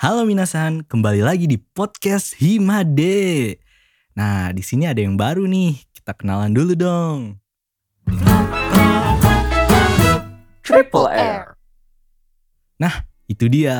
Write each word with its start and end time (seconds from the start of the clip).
Halo 0.00 0.24
minasan, 0.24 0.80
kembali 0.88 1.20
lagi 1.20 1.44
di 1.44 1.60
podcast 1.60 2.32
Himade. 2.40 3.60
Nah, 4.16 4.48
di 4.48 4.64
sini 4.64 4.88
ada 4.88 4.96
yang 4.96 5.12
baru 5.12 5.44
nih. 5.44 5.76
Kita 5.92 6.16
kenalan 6.16 6.56
dulu 6.56 6.72
dong. 6.72 7.36
Triple 10.64 11.04
R. 11.12 11.52
Nah, 12.80 13.04
itu 13.28 13.44
dia, 13.52 13.76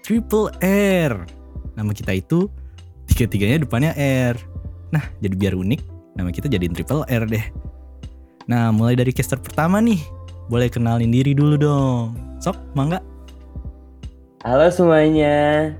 Triple 0.00 0.56
R. 0.64 1.28
Nama 1.76 1.92
kita 1.92 2.16
itu 2.16 2.48
tiga-tiganya 3.12 3.68
depannya 3.68 3.92
R. 3.92 4.40
Nah, 4.88 5.04
jadi 5.20 5.36
biar 5.36 5.52
unik, 5.52 5.80
nama 6.16 6.32
kita 6.32 6.48
jadiin 6.48 6.72
Triple 6.72 7.04
R 7.04 7.28
deh. 7.28 7.44
Nah, 8.48 8.72
mulai 8.72 8.96
dari 8.96 9.12
caster 9.12 9.36
pertama 9.36 9.84
nih. 9.84 10.00
Boleh 10.48 10.72
kenalin 10.72 11.12
diri 11.12 11.36
dulu 11.36 11.60
dong. 11.60 12.16
Sok, 12.40 12.56
mangga. 12.72 13.04
Halo 14.46 14.70
semuanya. 14.70 15.74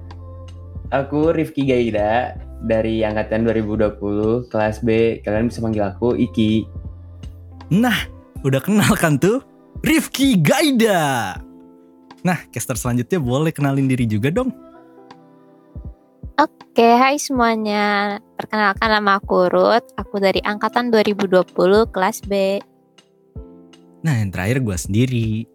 Aku 0.90 1.30
Rifki 1.30 1.62
Gaida 1.62 2.34
dari 2.66 3.06
angkatan 3.06 3.46
2020 3.46 4.50
kelas 4.50 4.82
B. 4.82 5.22
Kalian 5.22 5.46
bisa 5.46 5.62
panggil 5.62 5.86
aku 5.86 6.18
Iki. 6.18 6.66
Nah, 7.70 7.94
udah 8.42 8.58
kenal 8.58 8.98
kan 8.98 9.14
tuh? 9.14 9.46
Rifki 9.86 10.42
Gaida. 10.42 11.38
Nah, 12.26 12.38
caster 12.50 12.74
selanjutnya 12.74 13.22
boleh 13.22 13.54
kenalin 13.54 13.86
diri 13.86 14.10
juga 14.10 14.34
dong. 14.34 14.50
Oke, 16.34 16.82
hai 16.98 17.14
semuanya. 17.14 18.18
Perkenalkan 18.34 18.90
nama 18.90 19.22
aku 19.22 19.54
Ruth. 19.54 19.86
Aku 19.94 20.18
dari 20.18 20.42
angkatan 20.42 20.90
2020 20.90 21.94
kelas 21.94 22.26
B. 22.26 22.58
Nah, 24.02 24.18
yang 24.18 24.34
terakhir 24.34 24.66
gue 24.66 24.74
sendiri. 24.74 25.46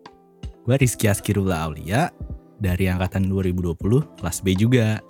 Gue 0.64 0.76
Rizky 0.80 1.12
Askirullah 1.12 1.68
Aulia 1.68 2.08
dari 2.64 2.88
angkatan 2.88 3.28
2020 3.28 3.76
kelas 4.24 4.40
B 4.40 4.56
juga. 4.56 5.04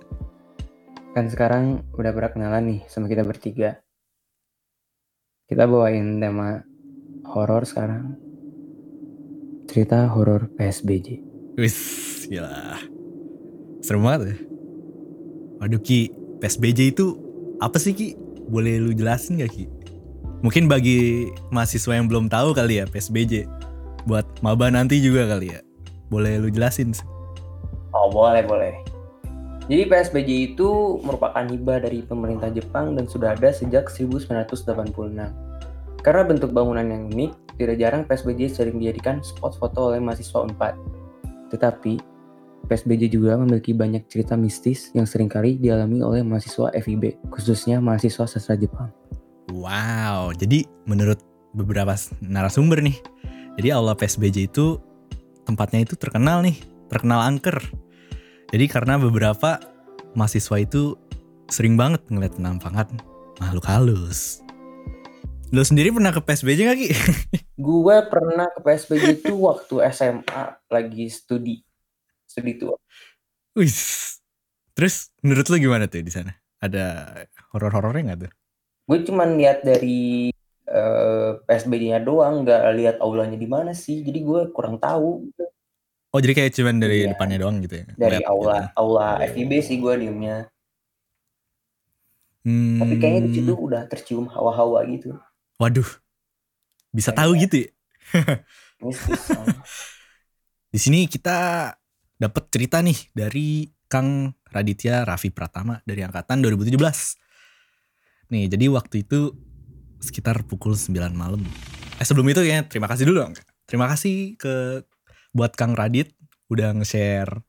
Kan 1.14 1.30
sekarang 1.30 1.86
udah 1.94 2.10
berkenalan 2.10 2.74
nih 2.74 2.80
sama 2.90 3.06
kita 3.06 3.22
bertiga. 3.22 3.78
Kita 5.46 5.70
bawain 5.70 6.18
tema 6.18 6.66
horor 7.30 7.62
sekarang. 7.62 8.18
Cerita 9.70 10.10
horor 10.10 10.50
PSBJ. 10.58 11.22
Wis, 11.54 11.78
gila. 12.26 12.82
Serem 13.78 14.02
banget 14.02 14.34
ya. 14.34 14.36
Waduh 15.62 15.78
Ki, 15.78 16.10
PSBJ 16.42 16.98
itu 16.98 17.14
apa 17.62 17.78
sih 17.78 17.94
Ki? 17.94 18.18
Boleh 18.50 18.82
lu 18.82 18.90
jelasin 18.90 19.38
gak 19.38 19.54
Ki? 19.54 19.70
Mungkin 20.42 20.66
bagi 20.66 21.30
mahasiswa 21.54 21.94
yang 21.94 22.10
belum 22.10 22.26
tahu 22.26 22.52
kali 22.52 22.82
ya 22.82 22.90
PSBJ. 22.90 23.46
Buat 24.04 24.26
maba 24.42 24.68
nanti 24.68 24.98
juga 24.98 25.30
kali 25.30 25.54
ya. 25.54 25.62
Boleh 26.10 26.36
lu 26.42 26.50
jelasin? 26.50 26.92
Oh 27.94 28.10
boleh 28.10 28.42
boleh. 28.42 28.74
Jadi 29.64 29.88
PSBJ 29.88 30.30
itu 30.52 31.00
merupakan 31.00 31.40
hibah 31.40 31.80
dari 31.80 32.04
pemerintah 32.04 32.52
Jepang 32.52 32.92
dan 33.00 33.08
sudah 33.08 33.32
ada 33.32 33.48
sejak 33.48 33.88
1986. 33.88 34.92
Karena 36.04 36.20
bentuk 36.20 36.52
bangunan 36.52 36.84
yang 36.84 37.08
unik, 37.08 37.56
tidak 37.56 37.76
jarang 37.80 38.02
PSBJ 38.04 38.52
sering 38.52 38.76
dijadikan 38.76 39.24
spot 39.24 39.56
foto 39.56 39.88
oleh 39.88 40.04
mahasiswa 40.04 40.44
UNPAD. 40.44 40.76
Tetapi, 41.48 41.96
PSBJ 42.68 43.08
juga 43.08 43.40
memiliki 43.40 43.72
banyak 43.72 44.04
cerita 44.04 44.36
mistis 44.36 44.92
yang 44.92 45.08
sering 45.08 45.32
kali 45.32 45.56
dialami 45.56 46.04
oleh 46.04 46.20
mahasiswa 46.20 46.68
FIB, 46.76 47.32
khususnya 47.32 47.80
mahasiswa 47.80 48.28
sastra 48.28 48.60
Jepang. 48.60 48.92
Wow, 49.48 50.36
jadi 50.36 50.68
menurut 50.84 51.24
beberapa 51.56 51.96
narasumber 52.20 52.84
nih, 52.84 53.00
jadi 53.56 53.80
aula 53.80 53.96
PSBJ 53.96 54.50
itu 54.52 54.76
tempatnya 55.48 55.88
itu 55.88 55.96
terkenal 55.96 56.44
nih, 56.44 56.60
terkenal 56.92 57.24
angker. 57.24 57.60
Jadi 58.50 58.64
karena 58.68 59.00
beberapa 59.00 59.62
mahasiswa 60.18 60.56
itu 60.60 60.98
sering 61.48 61.78
banget 61.78 62.02
ngeliat 62.08 62.34
penampakan 62.36 63.00
makhluk 63.38 63.66
halus. 63.68 64.44
Lo 65.54 65.62
sendiri 65.62 65.94
pernah 65.94 66.10
ke 66.10 66.18
PSBJ 66.18 66.60
gak 66.66 66.78
Ki? 66.82 66.88
Gue 67.66 67.96
pernah 68.10 68.50
ke 68.50 68.58
PSBJ 68.58 69.22
itu 69.22 69.38
waktu 69.38 69.86
SMA 69.94 70.44
lagi 70.66 71.06
studi. 71.06 71.62
Studi 72.26 72.58
tua. 72.58 72.74
Wih. 73.54 73.70
Terus 74.74 75.14
menurut 75.22 75.46
lo 75.46 75.56
gimana 75.62 75.86
tuh 75.86 76.02
di 76.02 76.10
sana? 76.10 76.34
Ada 76.58 77.06
horor-horornya 77.54 78.02
gak 78.14 78.20
tuh? 78.26 78.32
Gue 78.90 78.98
cuman 79.06 79.38
lihat 79.38 79.62
dari 79.62 80.34
uh, 80.68 81.38
PSBJ-nya 81.46 82.02
doang, 82.02 82.42
nggak 82.42 82.62
lihat 82.74 82.96
aulanya 82.98 83.38
di 83.38 83.46
mana 83.46 83.72
sih. 83.72 84.02
Jadi 84.02 84.26
gue 84.26 84.50
kurang 84.50 84.82
tahu. 84.82 85.30
Oh 86.14 86.22
jadi 86.22 86.30
kayak 86.32 86.54
cuman 86.54 86.78
dari 86.78 87.02
Iya. 87.02 87.10
depannya 87.10 87.38
doang 87.38 87.58
gitu 87.58 87.74
ya? 87.74 87.84
Dari 87.90 87.98
Ngeliat 87.98 88.22
aula, 88.24 88.54
gitu. 88.54 88.78
aula 88.78 89.08
FIB 89.26 89.52
sih 89.58 89.76
gue 89.76 89.94
diemnya. 89.98 90.36
Hmm, 92.44 92.78
Tapi 92.78 92.94
kayaknya 92.96 93.20
di 93.24 93.30
situ 93.34 93.52
udah 93.52 93.82
tercium 93.84 94.28
hawa-hawa 94.28 94.84
gitu. 94.86 95.16
Waduh. 95.56 95.88
Bisa 96.88 97.10
Kayak- 97.10 97.18
tahu 97.18 97.30
gitu 97.36 97.56
ya? 97.58 97.68
Di 100.68 100.78
sini 100.78 101.06
kita 101.06 101.70
dapat 102.14 102.44
cerita 102.48 102.78
nih 102.78 103.10
dari 103.10 103.64
Kang 103.86 104.30
Raditya 104.44 105.02
Raffi 105.02 105.30
Pratama 105.30 105.78
dari 105.82 106.02
angkatan 106.02 106.42
2017. 106.42 107.18
Nih, 108.28 108.46
jadi 108.46 108.66
waktu 108.68 109.02
itu 109.02 109.34
sekitar 109.98 110.42
pukul 110.44 110.74
9 110.74 110.94
malam. 111.10 111.42
Eh 111.96 112.04
sebelum 112.04 112.26
itu 112.26 112.42
ya 112.42 112.62
terima 112.62 112.86
kasih 112.86 113.06
dulu 113.06 113.22
dong. 113.22 113.34
Terima 113.64 113.86
kasih 113.86 114.34
ke 114.36 114.82
buat 115.34 115.52
Kang 115.58 115.74
Radit 115.74 116.14
udah 116.48 116.72
nge-share 116.78 117.42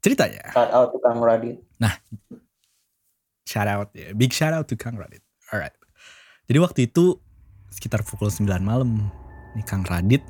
ceritanya. 0.00 0.50
Shout 0.50 0.72
out 0.72 0.88
tukang 0.96 1.20
Radit. 1.20 1.60
Shout 3.46 3.68
out 3.70 3.94
ya. 3.94 4.10
Big 4.16 4.34
shout 4.34 4.56
out 4.56 4.66
to 4.66 4.74
Kang 4.74 4.98
Radit. 4.98 5.22
Alright. 5.52 5.76
Jadi 6.50 6.58
waktu 6.58 6.80
itu 6.90 7.20
sekitar 7.70 8.02
pukul 8.02 8.32
9 8.32 8.48
malam 8.64 9.12
nih 9.54 9.66
Kang 9.68 9.84
Radit 9.84 10.24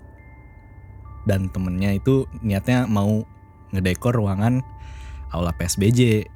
dan 1.25 1.49
temennya 1.55 1.97
itu 1.97 2.27
niatnya 2.43 2.85
mau 2.91 3.23
ngedekor 3.71 4.15
ruangan 4.15 4.63
aula 5.35 5.55
PSBJ 5.55 6.27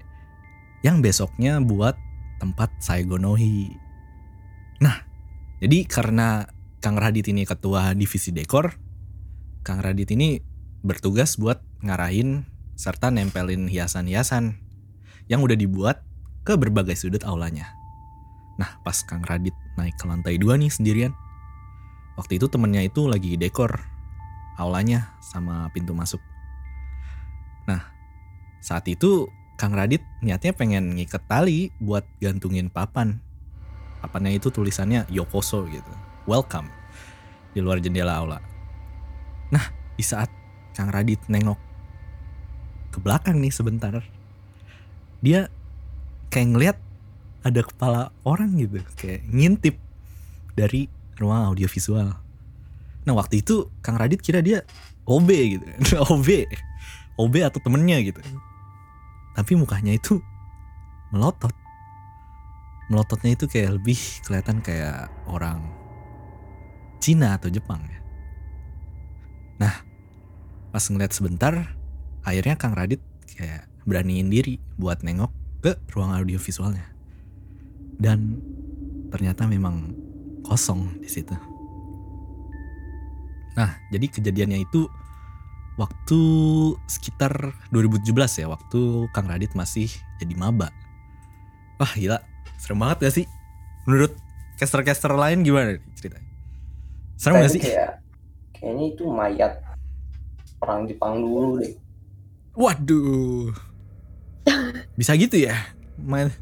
yang 0.83 1.05
besoknya 1.05 1.61
buat 1.61 1.95
tempat 2.41 2.73
Saigonohi. 2.81 3.77
Nah, 4.81 4.97
jadi 5.61 5.85
karena 5.85 6.49
Kang 6.81 6.97
Radit 6.97 7.29
ini 7.29 7.45
ketua 7.45 7.93
divisi 7.93 8.33
dekor, 8.33 8.73
Kang 9.71 9.87
Radit 9.87 10.11
ini 10.11 10.43
bertugas 10.83 11.39
buat 11.39 11.63
ngarahin 11.87 12.43
serta 12.75 13.15
nempelin 13.15 13.71
hiasan-hiasan 13.71 14.59
yang 15.31 15.47
udah 15.47 15.55
dibuat 15.55 16.03
ke 16.43 16.59
berbagai 16.59 16.99
sudut 16.99 17.23
aulanya. 17.23 17.71
Nah, 18.59 18.83
pas 18.83 18.99
Kang 19.07 19.23
Radit 19.23 19.55
naik 19.79 19.95
ke 19.95 20.11
lantai 20.11 20.43
dua 20.43 20.59
nih 20.59 20.75
sendirian. 20.75 21.15
Waktu 22.19 22.43
itu 22.43 22.51
temennya 22.51 22.83
itu 22.83 23.07
lagi 23.07 23.39
dekor 23.39 23.79
aulanya 24.59 25.15
sama 25.23 25.71
pintu 25.71 25.95
masuk. 25.95 26.19
Nah, 27.71 27.95
saat 28.59 28.91
itu 28.91 29.31
Kang 29.55 29.79
Radit 29.79 30.03
niatnya 30.19 30.51
pengen 30.51 30.99
ngiket 30.99 31.31
tali 31.31 31.71
buat 31.79 32.03
gantungin 32.19 32.75
papan. 32.75 33.23
Papannya 34.03 34.35
itu 34.35 34.51
tulisannya 34.51 35.07
Yokoso 35.15 35.63
gitu. 35.71 35.95
Welcome 36.27 36.67
di 37.55 37.63
luar 37.63 37.79
jendela 37.79 38.19
aula. 38.19 38.50
Nah, 39.51 39.65
di 39.99 40.05
saat 40.07 40.31
Kang 40.75 40.89
Radit 40.95 41.21
nengok 41.27 41.59
ke 42.95 42.99
belakang 43.03 43.39
nih 43.39 43.53
sebentar, 43.53 44.03
dia 45.21 45.51
kayak 46.31 46.49
ngeliat 46.55 46.77
ada 47.43 47.61
kepala 47.65 48.03
orang 48.23 48.55
gitu 48.57 48.81
kayak 48.97 49.25
ngintip 49.29 49.77
dari 50.55 50.87
ruang 51.19 51.53
audiovisual. 51.53 52.17
Nah 53.05 53.15
waktu 53.17 53.41
itu 53.43 53.69
Kang 53.85 53.97
Radit 53.97 54.21
kira 54.21 54.45
dia 54.45 54.65
OB 55.09 55.29
gitu 55.29 55.67
OB 56.13 56.29
OB 57.21 57.35
atau 57.45 57.61
temennya 57.61 58.01
gitu. 58.01 58.21
Tapi 59.37 59.53
mukanya 59.57 59.93
itu 59.93 60.21
melotot. 61.13 61.53
Melototnya 62.91 63.39
itu 63.39 63.47
kayak 63.47 63.79
lebih 63.81 63.99
kelihatan 64.27 64.59
kayak 64.65 65.13
orang 65.31 65.63
Cina 66.99 67.39
atau 67.39 67.49
Jepang 67.49 67.81
ya 67.87 68.00
nah 69.61 69.85
pas 70.73 70.83
ngeliat 70.89 71.13
sebentar 71.13 71.77
akhirnya 72.25 72.57
Kang 72.57 72.73
Radit 72.73 73.03
kayak 73.37 73.71
beraniin 73.85 74.29
diri 74.29 74.61
buat 74.77 75.01
nengok 75.05 75.33
ke 75.61 75.77
ruang 75.93 76.13
audiovisualnya. 76.17 76.85
Dan 78.01 78.41
ternyata 79.13 79.45
memang 79.45 79.93
kosong 80.45 80.89
di 81.05 81.09
situ. 81.09 81.37
Nah, 83.59 83.77
jadi 83.93 84.07
kejadiannya 84.09 84.65
itu 84.65 84.89
waktu 85.77 86.21
sekitar 86.89 87.53
2017 87.75 88.41
ya, 88.41 88.47
waktu 88.49 88.81
Kang 89.13 89.29
Radit 89.29 89.53
masih 89.53 89.91
jadi 90.17 90.33
maba. 90.37 90.73
Wah 91.77 91.93
gila, 91.93 92.25
serem 92.57 92.81
banget 92.81 93.09
gak 93.09 93.15
sih? 93.21 93.27
Menurut 93.85 94.17
caster-caster 94.57 95.13
lain 95.13 95.45
gimana 95.45 95.77
ceritanya? 95.97 96.29
Serem 97.21 97.41
gak 97.41 97.49
Kayaknya 97.49 97.57
sih? 97.57 97.63
kayak 97.65 98.00
kayaknya 98.61 98.85
itu 98.91 99.05
mayat 99.05 99.53
orang 100.61 100.85
Jepang 100.85 101.19
dulu 101.19 101.59
deh. 101.59 101.73
Waduh. 102.53 103.51
Bisa 104.93 105.17
gitu 105.17 105.41
ya? 105.41 105.57
May- 105.97 106.29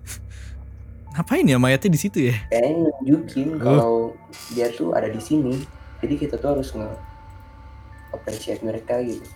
Ngapain 1.08 1.42
ya 1.44 1.58
mayatnya 1.58 1.90
di 1.90 1.98
situ 1.98 2.18
ya? 2.24 2.36
kayaknya 2.46 2.70
nunjukin 3.00 3.48
Oh. 3.54 3.58
kalau 3.58 3.92
dia 4.52 4.70
tuh 4.70 4.92
ada 4.92 5.06
di 5.06 5.18
sini 5.18 5.66
jadi 5.98 6.14
kita 6.14 6.34
tuh 6.36 6.54
harus 6.54 6.70
nge 6.70 6.86
appreciate 8.08 8.62
mereka 8.62 9.02
gitu 9.02 9.26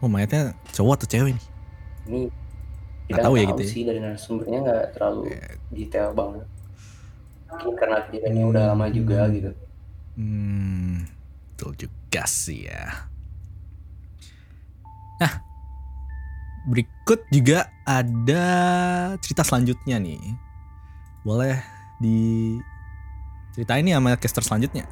Oh 0.00 0.10
mayatnya 0.10 0.52
cowok 0.68 1.00
atau 1.00 1.08
cewek 1.08 1.32
nih? 1.32 1.46
ini 2.04 2.20
Nggak 2.28 3.08
kita 3.08 3.20
tahu 3.20 3.24
tahu 3.24 3.34
ya 3.34 3.44
gitu 3.48 3.62
ya. 3.62 3.70
sih 3.70 3.82
dari 3.82 3.98
narasumbernya 4.00 4.58
nggak 4.60 4.84
terlalu 4.92 5.22
Eh, 5.30 5.54
detail 5.70 6.10
banget 6.12 6.44
mungkin 7.46 7.72
karena 7.74 7.98
kejadiannya 8.02 8.44
udah 8.44 8.62
lama 8.68 8.86
juga 8.90 9.18
Hmm. 9.22 9.32
gitu 9.32 9.50
Hmm, 10.14 11.10
betul 11.54 11.86
juga 11.86 12.22
sih 12.30 12.70
ya. 12.70 13.10
Nah, 15.18 15.32
berikut 16.70 17.26
juga 17.30 17.66
ada 17.82 18.44
cerita 19.18 19.42
selanjutnya 19.42 19.98
nih. 19.98 20.22
Boleh 21.26 21.58
di 21.98 22.54
ceritain 23.54 23.86
nih 23.86 23.94
sama 23.98 24.14
caster 24.18 24.42
selanjutnya. 24.42 24.86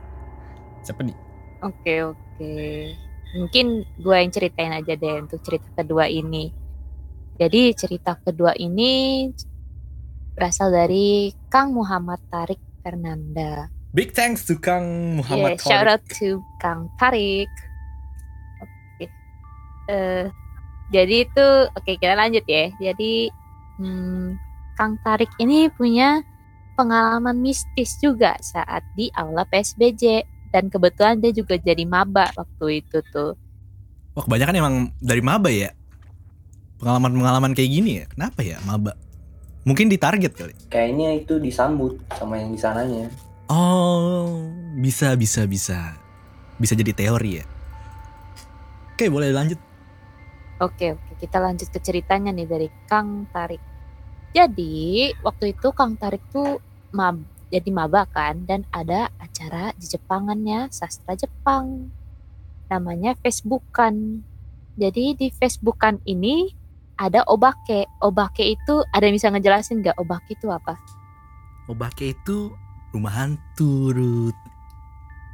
Siapa 0.83 1.03
nih? 1.07 1.17
Oke 1.63 1.95
oke. 2.03 2.55
Mungkin 3.33 3.67
gue 3.97 4.17
yang 4.19 4.31
ceritain 4.35 4.75
aja 4.75 4.93
deh 4.99 5.23
untuk 5.23 5.41
cerita 5.41 5.71
kedua 5.73 6.11
ini. 6.11 6.51
Jadi 7.39 7.73
cerita 7.73 8.19
kedua 8.19 8.53
ini 8.59 9.27
berasal 10.37 10.69
dari 10.69 11.33
Kang 11.49 11.73
Muhammad 11.73 12.21
Tarik 12.29 12.61
Fernanda. 12.85 13.82
Big 13.93 14.17
thanks 14.17 14.49
to 14.49 14.57
Kang 14.57 15.21
Muhammad 15.21 15.61
Yeah, 15.61 15.69
shout 15.69 15.85
Tarik. 15.85 15.93
out 15.93 16.03
to 16.17 16.29
Kang 16.57 16.89
Tarik. 16.97 17.53
Oke. 18.65 19.05
Eh, 19.93 20.25
jadi 20.89 21.29
itu 21.29 21.47
oke 21.77 21.93
kita 22.01 22.17
lanjut 22.17 22.41
ya. 22.49 22.73
Jadi 22.81 23.29
hmm, 23.77 24.41
Kang 24.81 24.97
Tarik 25.05 25.29
ini 25.37 25.69
punya 25.69 26.25
pengalaman 26.73 27.37
mistis 27.37 28.01
juga 28.01 28.33
saat 28.41 28.81
di 28.97 29.13
aula 29.13 29.45
PSBJ 29.45 30.25
dan 30.57 30.73
kebetulan 30.73 31.21
dia 31.21 31.37
juga 31.37 31.61
jadi 31.61 31.85
maba 31.85 32.33
waktu 32.33 32.81
itu 32.81 33.05
tuh. 33.13 33.37
Wah, 34.17 34.25
kebanyakan 34.25 34.57
emang 34.57 34.75
dari 35.05 35.21
maba 35.21 35.53
ya. 35.53 35.69
Pengalaman-pengalaman 36.81 37.53
kayak 37.53 37.71
gini 37.71 37.91
ya. 38.01 38.05
Kenapa 38.09 38.41
ya 38.41 38.57
maba? 38.65 38.97
Mungkin 39.69 39.93
ditarget 39.93 40.33
kali. 40.35 40.57
kayaknya 40.73 41.15
itu 41.15 41.39
disambut 41.39 42.01
sama 42.19 42.41
yang 42.41 42.51
di 42.51 42.59
sananya 42.59 43.07
Oh, 43.53 44.49
bisa 44.81 45.13
bisa 45.13 45.45
bisa. 45.45 45.93
Bisa 46.57 46.73
jadi 46.73 46.97
teori 46.97 47.31
ya. 47.37 47.45
Oke, 48.97 49.13
boleh 49.13 49.29
lanjut. 49.29 49.61
Oke, 50.57 50.97
oke, 50.97 51.21
kita 51.21 51.37
lanjut 51.37 51.69
ke 51.69 51.77
ceritanya 51.85 52.33
nih 52.33 52.49
dari 52.49 52.69
Kang 52.89 53.29
Tarik. 53.29 53.61
Jadi, 54.33 55.13
waktu 55.21 55.53
itu 55.53 55.69
Kang 55.77 56.01
Tarik 56.01 56.25
tuh 56.33 56.65
mab 56.97 57.21
jadi 57.53 57.69
maba 57.69 58.09
kan 58.09 58.49
dan 58.49 58.65
ada 58.73 59.13
acara 59.21 59.77
di 59.77 59.85
Jepangannya 59.85 60.73
sastra 60.73 61.13
Jepang. 61.13 61.93
Namanya 62.73 63.13
Facebookan. 63.21 64.25
Jadi 64.81 65.13
di 65.13 65.29
Facebookan 65.29 66.01
ini 66.09 66.49
ada 66.97 67.21
obake. 67.29 67.85
Obake 68.01 68.57
itu 68.57 68.81
ada 68.89 69.05
yang 69.05 69.21
bisa 69.21 69.29
ngejelasin 69.29 69.85
nggak 69.85 70.01
obake 70.01 70.33
itu 70.33 70.49
apa? 70.49 70.81
Obake 71.69 72.17
itu 72.17 72.57
rumah 72.93 73.13
hantu, 73.17 73.91
Ruth. 73.97 74.41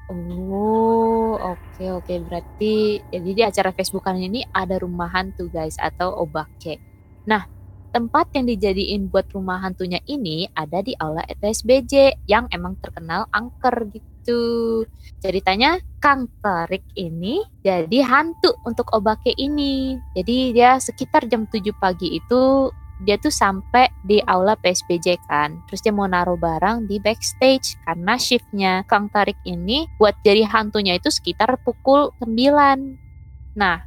Oh, 0.08 1.36
oke 1.36 1.84
oke 2.00 2.14
berarti 2.24 2.96
jadi 3.12 3.30
di 3.36 3.42
acara 3.44 3.76
Facebookan 3.76 4.16
ini 4.16 4.40
ada 4.56 4.80
rumah 4.80 5.12
hantu 5.12 5.52
guys 5.52 5.76
atau 5.76 6.24
obake. 6.24 6.80
Nah, 7.28 7.44
tempat 7.92 8.32
yang 8.32 8.48
dijadiin 8.48 9.12
buat 9.12 9.28
rumah 9.36 9.60
hantunya 9.60 10.00
ini 10.08 10.48
ada 10.56 10.80
di 10.80 10.96
aula 10.96 11.20
ETSBJ 11.28 12.24
yang 12.24 12.48
emang 12.48 12.80
terkenal 12.80 13.28
angker 13.36 13.84
gitu. 13.92 14.88
Ceritanya 15.20 15.76
Kang 16.00 16.32
Tarik 16.40 16.88
ini 16.96 17.44
jadi 17.60 18.00
hantu 18.08 18.56
untuk 18.64 18.88
obake 18.96 19.36
ini. 19.36 20.00
Jadi 20.16 20.56
dia 20.56 20.80
sekitar 20.80 21.28
jam 21.28 21.44
7 21.44 21.68
pagi 21.76 22.16
itu 22.16 22.72
dia 23.02 23.16
tuh 23.18 23.30
sampai 23.30 23.90
di 24.02 24.18
aula 24.26 24.58
PSBJ 24.58 25.22
kan. 25.30 25.62
Terus 25.70 25.80
dia 25.82 25.94
mau 25.94 26.10
naruh 26.10 26.38
barang 26.38 26.90
di 26.90 26.98
backstage 26.98 27.78
karena 27.86 28.14
shiftnya 28.18 28.82
Kang 28.90 29.06
Tarik 29.10 29.38
ini 29.46 29.86
buat 29.98 30.18
jadi 30.26 30.46
hantunya 30.46 30.98
itu 30.98 31.10
sekitar 31.10 31.58
pukul 31.62 32.10
9. 32.22 33.56
Nah, 33.58 33.78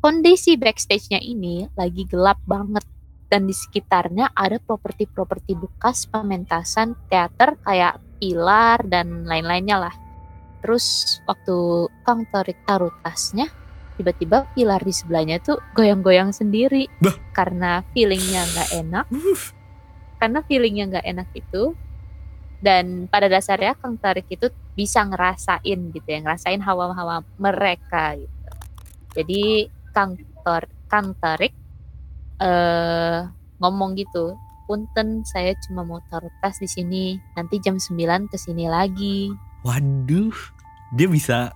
kondisi 0.00 0.56
backstage-nya 0.56 1.20
ini 1.20 1.68
lagi 1.76 2.08
gelap 2.08 2.40
banget 2.48 2.84
dan 3.32 3.48
di 3.48 3.56
sekitarnya 3.56 4.36
ada 4.36 4.60
properti-properti 4.60 5.56
bekas 5.56 6.04
pementasan 6.04 6.92
teater 7.08 7.56
kayak 7.64 7.96
pilar 8.20 8.84
dan 8.84 9.24
lain-lainnya 9.24 9.88
lah. 9.88 9.94
Terus 10.60 11.18
waktu 11.24 11.88
Kang 12.04 12.28
Tarik 12.28 12.60
taruh 12.68 12.92
tasnya, 13.02 13.48
tiba-tiba 13.96 14.48
pilar 14.56 14.80
di 14.82 14.94
sebelahnya 14.94 15.40
tuh 15.42 15.58
goyang-goyang 15.76 16.32
sendiri. 16.34 16.88
Bah. 16.98 17.14
karena 17.32 17.84
feelingnya 17.92 18.42
nggak 18.48 18.70
enak. 18.84 19.06
Karena 20.20 20.38
feelingnya 20.46 20.84
nggak 20.92 21.06
enak 21.08 21.28
itu 21.34 21.74
dan 22.62 23.10
pada 23.10 23.26
dasarnya 23.26 23.74
Kang 23.74 23.98
Tarik 23.98 24.30
itu 24.30 24.46
bisa 24.78 25.02
ngerasain 25.02 25.80
gitu 25.90 26.06
ya 26.06 26.22
ngerasain 26.22 26.62
hawa-hawa 26.62 27.26
mereka 27.34 28.14
gitu. 28.14 28.50
Jadi 29.18 29.66
Kang 29.90 30.14
Tor 30.46 30.70
Kang 30.86 31.18
Tarik 31.18 31.50
eh 32.38 33.18
ngomong 33.58 33.98
gitu 33.98 34.38
punten 34.70 35.26
saya 35.26 35.54
cuma 35.66 35.82
mau 35.82 35.98
taruh 36.06 36.30
tas 36.38 36.58
di 36.62 36.70
sini 36.70 37.18
nanti 37.34 37.58
jam 37.58 37.76
9 37.76 38.30
ke 38.30 38.38
sini 38.38 38.70
lagi. 38.70 39.28
Waduh, 39.66 40.34
dia 40.94 41.06
bisa 41.10 41.54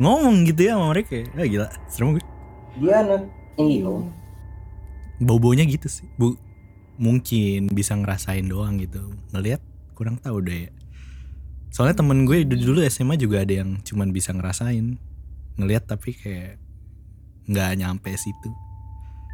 ngomong 0.00 0.48
gitu 0.48 0.64
ya 0.64 0.80
sama 0.80 0.96
mereka. 0.96 1.12
ya. 1.20 1.26
Ah, 1.36 1.46
gila, 1.46 1.66
serem 1.86 2.16
gue. 2.16 2.24
dia 2.80 2.96
anak 3.04 3.22
indigo 3.54 4.00
Hmm. 4.00 4.16
Bau-baunya 5.20 5.68
gitu 5.68 5.84
sih. 5.84 6.08
Bu, 6.16 6.32
mungkin 6.96 7.68
bisa 7.70 7.92
ngerasain 7.92 8.48
doang 8.48 8.80
gitu. 8.80 9.12
Ngelihat 9.30 9.60
kurang 9.92 10.16
tahu 10.16 10.40
deh. 10.40 10.66
ya. 10.66 10.70
Soalnya 11.68 12.00
temen 12.00 12.24
gue 12.24 12.48
dulu 12.48 12.72
dulu 12.72 12.80
SMA 12.88 13.20
juga 13.20 13.44
ada 13.44 13.60
yang 13.60 13.78
cuman 13.84 14.10
bisa 14.10 14.32
ngerasain. 14.32 14.96
Ngelihat 15.60 15.84
tapi 15.84 16.16
kayak 16.16 16.56
nggak 17.46 17.70
nyampe 17.76 18.10
situ. 18.14 18.50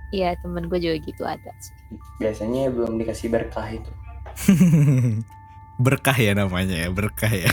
iya 0.08 0.32
temen 0.38 0.70
gue 0.70 0.78
juga 0.78 0.96
gitu 1.02 1.22
ada 1.26 1.50
sih 1.58 1.74
biasanya 2.16 2.70
belum 2.70 2.96
dikasih 2.96 3.26
berkah 3.26 3.66
itu 3.68 3.90
berkah 5.84 6.14
ya 6.16 6.32
namanya 6.32 6.86
ya, 6.86 6.88
berkah 6.94 7.28
ya. 7.28 7.50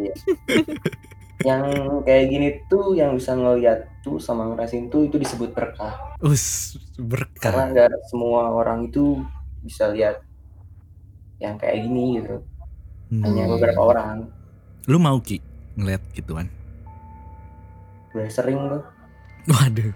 yang 1.40 1.64
kayak 2.04 2.24
gini 2.28 2.48
tuh 2.66 2.92
yang 2.92 3.16
bisa 3.16 3.32
ngeliat 3.32 3.88
tuh 4.00 4.20
sama 4.20 4.44
ngerasain 4.52 4.88
tuh 4.88 5.08
itu 5.08 5.16
disebut 5.16 5.52
berkah 5.52 5.96
Us, 6.20 6.76
berkah. 6.96 7.40
karena 7.40 7.64
nggak 7.88 7.90
semua 8.06 8.52
orang 8.52 8.88
itu 8.88 9.20
bisa 9.60 9.88
lihat 9.88 10.20
yang 11.38 11.56
kayak 11.56 11.80
gini 11.80 12.20
gitu 12.20 12.44
Hmm. 13.10 13.26
hanya 13.26 13.50
beberapa 13.50 13.82
orang 13.82 14.30
Lu 14.86 15.02
mau 15.02 15.18
Ki 15.18 15.42
ngeliat 15.74 15.98
gituan? 16.14 16.46
udah 18.10 18.30
sering 18.30 18.54
tuh 18.70 18.82
Waduh. 19.50 19.90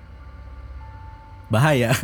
Bahaya. 1.46 1.94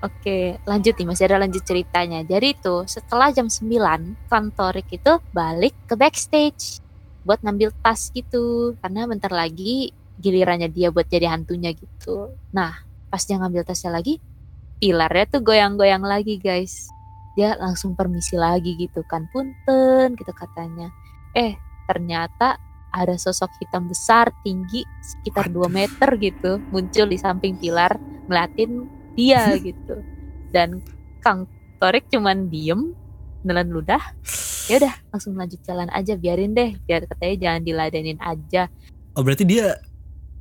Oke, 0.00 0.56
lanjut 0.64 0.96
nih, 0.96 1.04
masih 1.04 1.28
ada 1.28 1.44
lanjut 1.44 1.60
ceritanya. 1.60 2.24
Jadi 2.24 2.56
itu 2.56 2.88
setelah 2.88 3.28
jam 3.36 3.52
9, 3.52 4.16
Kantorik 4.32 4.88
itu 4.88 5.12
balik 5.28 5.76
ke 5.84 5.92
backstage 5.92 6.80
buat 7.24 7.40
ngambil 7.44 7.74
tas 7.84 8.10
gitu. 8.12 8.74
Karena 8.80 9.06
bentar 9.08 9.32
lagi 9.32 9.92
gilirannya 10.20 10.68
dia 10.68 10.92
buat 10.92 11.08
jadi 11.08 11.32
hantunya 11.32 11.72
gitu. 11.72 12.36
Nah, 12.52 12.76
pas 13.08 13.22
dia 13.24 13.40
ngambil 13.40 13.64
tasnya 13.64 13.96
lagi, 13.96 14.20
pilarnya 14.78 15.24
tuh 15.28 15.40
goyang-goyang 15.40 16.04
lagi 16.04 16.36
guys. 16.36 16.88
Dia 17.34 17.56
langsung 17.56 17.96
permisi 17.96 18.36
lagi 18.36 18.76
gitu 18.76 19.00
kan, 19.08 19.30
punten 19.32 20.12
gitu 20.18 20.32
katanya. 20.36 20.92
Eh, 21.32 21.56
ternyata 21.88 22.60
ada 22.90 23.14
sosok 23.14 23.50
hitam 23.62 23.86
besar 23.86 24.34
tinggi 24.42 24.82
sekitar 25.02 25.50
2 25.50 25.70
meter 25.70 26.10
gitu 26.18 26.58
muncul 26.74 27.06
di 27.06 27.18
samping 27.18 27.54
pilar 27.58 27.94
ngeliatin 28.26 28.86
dia 29.14 29.54
gitu 29.62 30.02
dan 30.50 30.82
Kang 31.22 31.46
Torik 31.78 32.10
cuman 32.10 32.50
diem 32.50 32.92
nelan 33.42 33.68
ludah 33.72 34.00
ya 34.68 34.78
udah 34.78 34.94
langsung 35.10 35.34
lanjut 35.34 35.60
jalan 35.66 35.88
aja 35.90 36.14
biarin 36.14 36.52
deh 36.54 36.76
biar 36.86 37.04
katanya 37.08 37.36
jangan 37.48 37.62
diladenin 37.66 38.20
aja 38.22 38.70
Oh 39.18 39.26
berarti 39.26 39.42
dia 39.42 39.74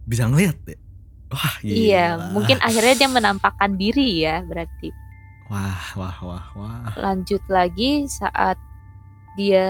bisa 0.05 0.29
ngeliat 0.29 0.53
ya? 0.69 0.77
Wah 1.29 1.55
iya 1.61 2.05
gila. 2.17 2.25
mungkin 2.33 2.57
akhirnya 2.61 2.95
dia 3.05 3.09
menampakkan 3.09 3.71
diri 3.77 4.25
ya 4.25 4.41
berarti 4.45 4.89
Wah 5.49 5.81
wah 5.97 6.17
wah 6.21 6.45
wah. 6.53 6.93
lanjut 6.93 7.41
lagi 7.49 8.05
saat 8.05 8.57
dia 9.33 9.65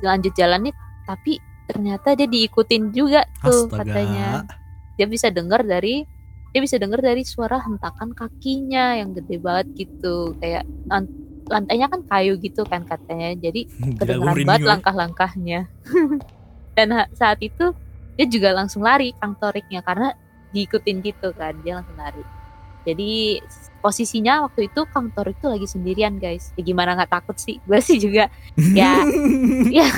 lanjut 0.00 0.32
jalan 0.32 0.68
nih 0.68 0.74
tapi 1.04 1.36
ternyata 1.68 2.16
dia 2.16 2.28
diikutin 2.28 2.92
juga 2.92 3.24
tuh 3.44 3.68
Astaga. 3.68 3.84
katanya 3.84 4.28
dia 4.96 5.06
bisa 5.08 5.28
dengar 5.28 5.64
dari 5.64 6.04
dia 6.50 6.60
bisa 6.60 6.76
denger 6.82 6.98
dari 6.98 7.22
suara 7.22 7.62
hentakan 7.62 8.10
kakinya 8.10 8.98
yang 8.98 9.14
gede 9.14 9.38
banget 9.38 9.66
gitu 9.86 10.34
kayak 10.42 10.66
lantainya 11.50 11.90
kan 11.90 12.00
kayu 12.06 12.38
gitu 12.38 12.62
kan 12.64 12.86
katanya 12.86 13.34
jadi 13.34 13.66
merinding 14.22 14.46
banget 14.46 14.68
langkah-langkahnya 14.70 15.60
dan 16.78 16.88
saat 17.18 17.42
itu 17.42 17.74
dia 18.14 18.26
juga 18.30 18.54
langsung 18.54 18.86
lari 18.86 19.10
Kang 19.18 19.34
Toriknya 19.34 19.82
karena 19.82 20.14
diikutin 20.54 21.02
gitu 21.02 21.34
kan 21.34 21.58
dia 21.66 21.82
langsung 21.82 21.98
lari 21.98 22.22
jadi 22.80 23.42
posisinya 23.84 24.48
waktu 24.48 24.72
itu 24.72 24.80
Kang 24.88 25.12
Torik 25.12 25.36
tuh 25.40 25.52
lagi 25.52 25.68
sendirian 25.68 26.16
guys 26.16 26.54
ya 26.56 26.62
gimana 26.64 26.96
nggak 26.96 27.12
takut 27.12 27.36
sih 27.36 27.60
gue 27.68 27.80
sih 27.82 27.98
juga 27.98 28.30
ya 28.72 29.02
ya 29.68 29.88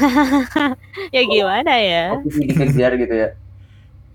ya 1.14 1.22
gimana 1.22 1.72
ya 1.78 2.04
sih 2.26 2.46
dikejar 2.48 2.96
gitu 2.96 3.14
ya. 3.14 3.28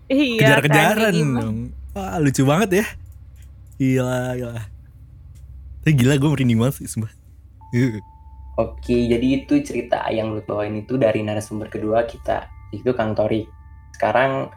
iya 0.08 0.40
Kejar-kejaran 0.40 1.14
dong. 1.36 1.58
Wah 1.92 2.22
lucu 2.22 2.46
banget 2.46 2.70
ya. 2.80 2.86
Gila, 3.82 4.38
gila. 4.38 4.62
Tapi 5.84 5.92
gila 5.98 6.14
gue 6.16 6.30
merinding 6.30 6.60
banget 6.62 6.76
sih 6.80 6.88
sumpah. 6.88 7.17
Oke, 8.58 9.06
jadi 9.06 9.44
itu 9.44 9.62
cerita 9.62 10.10
yang 10.10 10.34
lu 10.34 10.42
bawain 10.42 10.82
itu 10.82 10.98
dari 10.98 11.22
narasumber 11.22 11.70
kedua 11.70 12.10
kita, 12.10 12.50
itu 12.74 12.90
Kang 12.98 13.14
Tori. 13.14 13.46
Sekarang 13.94 14.50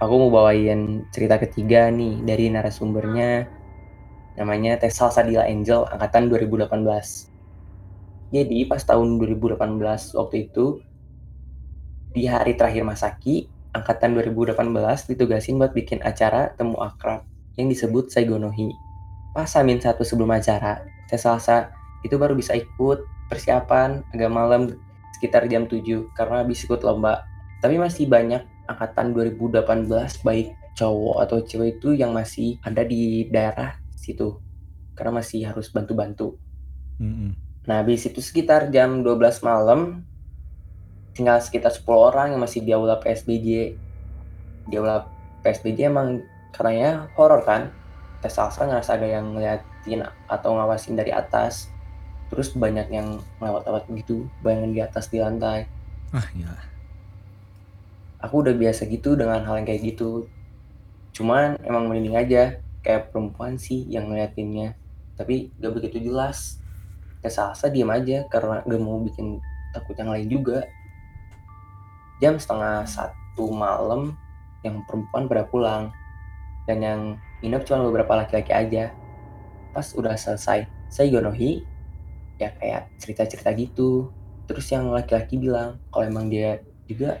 aku 0.00 0.14
mau 0.16 0.30
bawain 0.40 1.04
cerita 1.12 1.36
ketiga 1.36 1.92
nih 1.92 2.24
dari 2.24 2.48
narasumbernya 2.48 3.44
namanya 4.40 4.80
Tesal 4.80 5.12
Sadila 5.12 5.44
Angel 5.44 5.84
angkatan 5.92 6.32
2018. 6.32 6.72
Jadi 8.32 8.58
pas 8.64 8.80
tahun 8.80 9.20
2018 9.20 9.60
waktu 10.16 10.36
itu 10.48 10.80
di 12.16 12.24
hari 12.24 12.56
terakhir 12.56 12.88
Masaki 12.88 13.52
angkatan 13.76 14.16
2018 14.16 14.56
ditugasin 15.12 15.60
buat 15.60 15.76
bikin 15.76 16.00
acara 16.00 16.56
temu 16.56 16.80
akrab 16.80 17.26
yang 17.60 17.68
disebut 17.68 18.08
Saigonohi. 18.08 18.72
Pas 19.36 19.50
Amin 19.60 19.78
satu 19.78 20.02
sebelum 20.02 20.32
acara, 20.34 20.82
Tesalsa 21.06 21.79
itu 22.04 22.16
baru 22.16 22.32
bisa 22.36 22.56
ikut 22.56 23.04
persiapan 23.28 24.02
agak 24.12 24.30
malam 24.32 24.74
sekitar 25.16 25.46
jam 25.46 25.68
7 25.68 25.84
karena 26.16 26.42
habis 26.42 26.64
ikut 26.64 26.80
lomba. 26.80 27.24
Tapi 27.60 27.76
masih 27.76 28.08
banyak 28.08 28.40
angkatan 28.64 29.12
2018 29.12 29.90
baik 30.24 30.48
cowok 30.78 31.16
atau 31.28 31.38
cewek 31.44 31.76
itu 31.76 31.92
yang 31.92 32.16
masih 32.16 32.56
ada 32.64 32.80
di 32.86 33.28
daerah 33.28 33.76
situ 33.92 34.40
karena 34.96 35.20
masih 35.20 35.44
harus 35.44 35.68
bantu-bantu. 35.68 36.40
Mm-mm. 37.00 37.36
Nah, 37.68 37.84
habis 37.84 38.08
itu 38.08 38.20
sekitar 38.24 38.72
jam 38.72 39.04
12 39.04 39.44
malam 39.44 40.04
tinggal 41.12 41.40
sekitar 41.40 41.72
10 41.72 41.84
orang 41.92 42.26
yang 42.32 42.40
masih 42.40 42.64
di 42.64 42.72
aula 42.72 42.96
PSBJ. 43.00 43.76
Di 44.68 44.74
aula 44.76 45.08
PSBJ 45.44 45.88
emang 45.88 46.24
katanya 46.52 47.08
horor 47.16 47.44
kan? 47.44 47.72
Tes 48.20 48.36
salsa 48.36 48.68
ngerasa 48.68 49.00
ada 49.00 49.08
yang 49.08 49.32
ngeliatin 49.32 50.04
atau 50.28 50.56
ngawasin 50.56 50.96
dari 50.96 51.12
atas. 51.12 51.72
Terus 52.30 52.54
banyak 52.54 52.88
yang 52.94 53.18
lewat-lewat 53.42 53.90
gitu, 53.90 54.30
bayangan 54.40 54.70
di 54.70 54.80
atas 54.80 55.10
di 55.10 55.18
lantai. 55.18 55.66
Ah 56.14 56.26
gila. 56.30 56.58
Aku 58.22 58.46
udah 58.46 58.54
biasa 58.54 58.86
gitu 58.86 59.18
dengan 59.18 59.42
hal 59.42 59.58
yang 59.58 59.66
kayak 59.66 59.82
gitu. 59.94 60.30
Cuman 61.10 61.58
emang 61.66 61.90
merinding 61.90 62.14
aja, 62.14 62.62
kayak 62.86 63.10
perempuan 63.10 63.58
sih 63.58 63.84
yang 63.90 64.08
ngeliatinnya. 64.08 64.76
Tapi 65.18 65.52
gak 65.58 65.72
begitu 65.74 66.00
jelas. 66.00 66.60
Tes 67.20 67.36
salsa 67.36 67.68
diem 67.68 67.88
aja 67.88 68.24
karena 68.32 68.64
gak 68.64 68.80
mau 68.80 69.00
bikin 69.04 69.40
takut 69.76 69.96
yang 69.98 70.12
lain 70.12 70.28
juga. 70.28 70.64
Jam 72.20 72.36
setengah 72.36 72.84
satu 72.84 73.52
malam 73.52 74.16
yang 74.64 74.84
perempuan 74.84 75.24
pada 75.28 75.44
pulang. 75.48 75.92
Dan 76.68 76.78
yang 76.84 77.00
nginep 77.40 77.62
cuma 77.64 77.84
beberapa 77.88 78.20
laki-laki 78.20 78.52
aja. 78.52 78.92
Pas 79.72 79.86
udah 79.96 80.16
selesai, 80.16 80.68
saya 80.92 81.06
gonohi, 81.08 81.64
ya 82.40 82.50
kayak 82.56 82.88
cerita-cerita 82.96 83.52
gitu. 83.54 84.08
Terus 84.48 84.66
yang 84.72 84.88
laki-laki 84.90 85.36
bilang 85.36 85.78
kalau 85.92 86.08
emang 86.08 86.26
dia 86.26 86.58
juga 86.88 87.20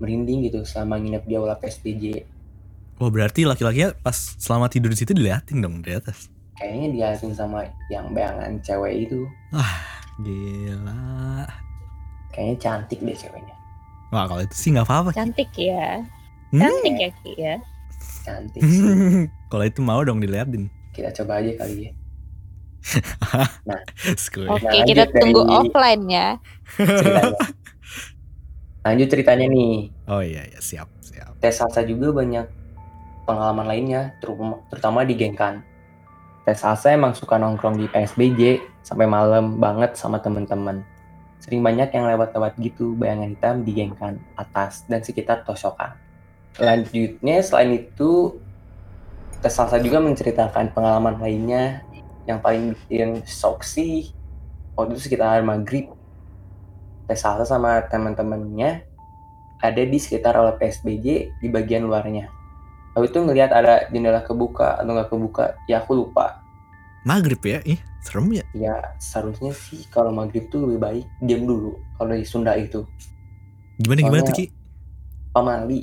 merinding 0.00 0.48
gitu 0.48 0.64
selama 0.64 0.98
nginep 0.98 1.24
di 1.24 1.34
aula 1.36 1.54
PSBJ. 1.56 2.04
Wah 2.96 3.12
berarti 3.12 3.44
laki-lakinya 3.44 3.92
pas 4.00 4.16
selama 4.40 4.72
tidur 4.72 4.88
di 4.88 4.98
situ 4.98 5.12
diliatin 5.12 5.60
dong 5.60 5.84
dari 5.84 6.00
atas. 6.00 6.32
Kayaknya 6.56 6.86
diliatin 6.90 7.32
sama 7.36 7.68
yang 7.92 8.16
bayangan 8.16 8.56
cewek 8.64 9.06
itu. 9.06 9.28
Gila. 10.24 11.44
Kayaknya 12.32 12.56
cantik 12.56 12.98
deh 13.04 13.12
ceweknya. 13.12 13.54
Wah 14.08 14.24
kalau 14.24 14.40
itu 14.40 14.56
sih 14.56 14.72
nggak 14.72 14.88
apa-apa. 14.88 15.10
Ki. 15.12 15.16
cantik 15.20 15.50
ya 15.54 16.00
Hmm? 16.54 16.62
cantik 16.62 16.94
ya 16.96 17.10
Ki 17.20 17.32
ya 17.36 17.54
Cantik 18.24 18.60
sih. 18.64 18.82
kalau 19.52 19.64
itu 19.66 19.80
mau 19.84 20.00
dong 20.02 20.18
diliatin. 20.18 20.72
Kita 20.96 21.12
coba 21.12 21.44
aja 21.44 21.52
kali 21.60 21.86
ya. 21.86 21.92
Skuy. 24.22 24.46
oke 24.46 24.62
lanjut 24.62 24.86
kita 24.86 25.04
dari- 25.10 25.18
tunggu 25.18 25.42
offline 25.46 26.04
ya 26.06 26.28
Ceritanya. 26.76 27.34
Lanjut 28.86 29.10
ceritanya 29.10 29.46
nih. 29.50 29.90
Oh 30.06 30.22
iya 30.22 30.46
iya 30.46 30.62
siap 30.62 30.86
siap. 31.02 31.34
Tes 31.42 31.58
salsa 31.58 31.82
juga 31.82 32.14
banyak 32.14 32.46
pengalaman 33.26 33.66
lainnya, 33.66 34.14
terutama, 34.22 34.62
terutama 34.70 35.02
di 35.02 35.18
Gengkan. 35.18 35.66
Tes 36.46 36.62
salsa 36.62 36.94
emang 36.94 37.10
suka 37.18 37.34
nongkrong 37.34 37.82
di 37.82 37.90
PSBJ 37.90 38.62
sampai 38.86 39.10
malam 39.10 39.58
banget 39.58 39.98
sama 39.98 40.22
temen-temen. 40.22 40.86
Sering 41.42 41.66
banyak 41.66 41.90
yang 41.90 42.06
lewat-lewat 42.06 42.54
gitu, 42.62 42.94
bayangan 42.94 43.34
hitam 43.34 43.54
di 43.66 43.74
Gengkan 43.74 44.22
atas 44.38 44.86
dan 44.86 45.02
sekitar 45.02 45.42
Tosokan. 45.42 45.98
Selanjutnya, 46.54 47.42
selain 47.42 47.74
itu, 47.74 48.38
Tes 49.42 49.50
salsa 49.50 49.82
juga 49.82 49.98
menceritakan 49.98 50.70
pengalaman 50.70 51.18
lainnya 51.18 51.82
yang 52.26 52.42
paling 52.42 52.74
bikin 52.86 53.22
shock 53.24 53.62
sih 53.62 54.10
waktu 54.74 54.94
itu 54.94 55.08
sekitar 55.08 55.40
maghrib. 55.40 55.94
Tes 57.06 57.22
salsa 57.22 57.46
sama 57.46 57.86
teman-temannya 57.86 58.82
ada 59.62 59.82
di 59.82 59.98
sekitar 59.98 60.34
aula 60.34 60.58
PSBJ 60.58 61.06
di 61.38 61.48
bagian 61.48 61.86
luarnya. 61.86 62.26
Lalu 62.98 63.06
itu 63.06 63.18
ngelihat 63.22 63.50
ada 63.54 63.86
jendela 63.88 64.20
kebuka 64.26 64.76
atau 64.76 64.90
nggak 64.90 65.08
kebuka, 65.12 65.54
ya 65.70 65.80
aku 65.80 65.94
lupa. 65.94 66.42
Maghrib 67.06 67.38
ya, 67.46 67.62
ih 67.62 67.78
serem 68.02 68.34
ya. 68.34 68.44
Ya 68.50 68.74
seharusnya 68.98 69.54
sih 69.54 69.86
kalau 69.86 70.10
maghrib 70.10 70.50
tuh 70.50 70.66
lebih 70.66 70.78
baik 70.82 71.06
diam 71.22 71.46
dulu 71.46 71.78
kalau 71.94 72.18
di 72.18 72.26
Sunda 72.26 72.58
itu. 72.58 72.82
Gimana 73.78 74.00
gimana 74.02 74.22
Soalnya- 74.26 74.30
tuh 74.32 74.36
Ki? 74.36 74.46
Pamali, 75.30 75.80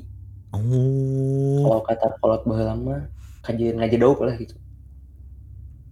Oh, 0.54 1.66
kalau 1.66 1.82
kata 1.82 2.08
kolot 2.22 2.42
baheula 2.46 2.78
lama, 2.78 2.96
kajian 3.42 3.82
ngajedok 3.82 4.22
lah 4.22 4.38
gitu. 4.38 4.54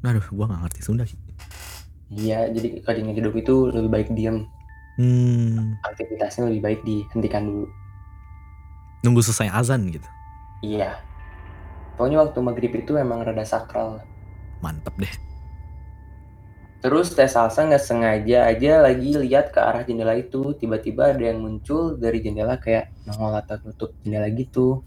Aduh 0.02 0.26
gua 0.34 0.46
nggak 0.50 0.62
ngerti 0.66 0.80
Sunda 0.82 1.04
Ki. 1.06 1.18
Iya, 2.12 2.52
jadi 2.52 2.84
kajian 2.84 3.08
ngajedok 3.08 3.36
itu 3.40 3.56
lebih 3.72 3.90
baik 3.90 4.10
diam, 4.12 4.44
Hmm, 5.00 5.80
aktivitasnya 5.88 6.52
lebih 6.52 6.62
baik 6.62 6.80
dihentikan 6.84 7.48
dulu. 7.48 7.68
nunggu 9.02 9.24
selesai 9.24 9.50
azan 9.50 9.90
gitu. 9.90 10.06
Iya. 10.62 11.00
Pokoknya 11.98 12.22
waktu 12.22 12.38
maghrib 12.38 12.70
itu 12.76 12.94
emang 12.94 13.26
rada 13.26 13.42
sakral. 13.42 14.04
Mantep 14.62 14.94
deh. 15.00 15.10
Terus 16.82 17.14
Teh 17.14 17.30
Salsa 17.30 17.66
nggak 17.66 17.82
sengaja 17.82 18.46
aja 18.46 18.82
lagi 18.82 19.14
lihat 19.14 19.54
ke 19.54 19.62
arah 19.62 19.82
jendela 19.86 20.14
itu. 20.18 20.54
Tiba-tiba 20.54 21.14
ada 21.14 21.22
yang 21.22 21.42
muncul 21.42 21.98
dari 21.98 22.22
jendela 22.22 22.58
kayak 22.58 22.90
nongol 23.06 23.38
atau 23.38 23.58
nutup 23.66 23.94
jendela 24.02 24.30
gitu. 24.34 24.82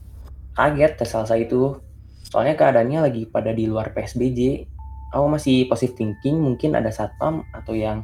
Kaget 0.54 0.94
Teh 0.98 1.06
Salsa 1.06 1.34
itu. 1.34 1.78
Soalnya 2.26 2.54
keadaannya 2.54 2.98
lagi 3.10 3.22
pada 3.26 3.50
di 3.50 3.66
luar 3.66 3.90
PSBJ. 3.94 4.66
Aku 5.14 5.30
masih 5.30 5.70
positive 5.70 5.94
thinking 5.94 6.42
mungkin 6.42 6.74
ada 6.74 6.90
satpam 6.90 7.46
atau 7.54 7.70
yang 7.70 8.02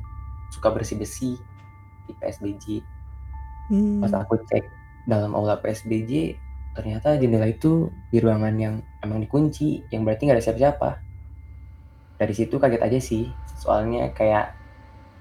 suka 0.54 0.70
bersih-bersih 0.70 1.34
di 2.06 2.12
PSBJ. 2.14 2.86
Hmm. 3.66 3.98
Pas 3.98 4.14
aku 4.14 4.38
cek 4.46 4.62
dalam 5.10 5.34
aula 5.34 5.58
PSBJ, 5.58 6.38
ternyata 6.78 7.18
jendela 7.18 7.50
itu 7.50 7.90
di 8.14 8.22
ruangan 8.22 8.54
yang 8.54 8.74
emang 9.02 9.26
dikunci, 9.26 9.90
yang 9.90 10.06
berarti 10.06 10.30
nggak 10.30 10.38
ada 10.38 10.44
siapa-siapa. 10.46 10.90
Dari 12.14 12.34
situ 12.36 12.62
kaget 12.62 12.82
aja 12.86 13.00
sih, 13.02 13.26
soalnya 13.58 14.14
kayak 14.14 14.54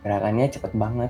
gerakannya 0.05 0.45
cepet 0.53 0.77
banget. 0.77 1.09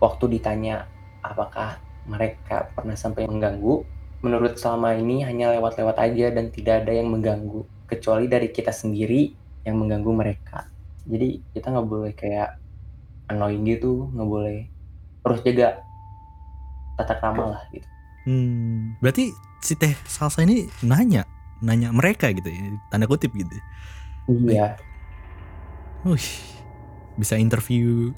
Waktu 0.00 0.24
ditanya 0.40 0.88
apakah 1.20 1.76
mereka 2.08 2.72
pernah 2.72 2.96
sampai 2.96 3.28
mengganggu, 3.28 3.84
menurut 4.24 4.56
selama 4.56 4.96
ini 4.96 5.20
hanya 5.20 5.52
lewat-lewat 5.52 6.00
aja 6.00 6.32
dan 6.32 6.48
tidak 6.48 6.86
ada 6.86 6.96
yang 6.96 7.12
mengganggu, 7.12 7.60
kecuali 7.84 8.24
dari 8.24 8.48
kita 8.48 8.72
sendiri 8.72 9.47
yang 9.68 9.76
mengganggu 9.76 10.12
mereka. 10.16 10.72
Jadi 11.04 11.44
kita 11.52 11.68
nggak 11.72 11.88
boleh 11.88 12.12
kayak 12.16 12.56
annoying 13.28 13.64
gitu, 13.68 14.08
nggak 14.12 14.28
boleh 14.28 14.58
harus 15.24 15.40
jaga 15.44 15.84
tata 16.96 17.14
krama 17.20 17.44
lah 17.56 17.62
gitu. 17.70 17.88
Hmm, 18.24 18.96
berarti 19.00 19.32
si 19.60 19.76
teh 19.76 19.92
salsa 20.08 20.44
ini 20.44 20.68
nanya, 20.84 21.24
nanya 21.60 21.92
mereka 21.92 22.32
gitu 22.32 22.48
ya, 22.48 22.76
tanda 22.88 23.04
kutip 23.08 23.32
gitu. 23.36 23.52
Iya, 24.28 24.76
Wih, 26.06 26.28
bisa 27.18 27.34
interview 27.40 28.14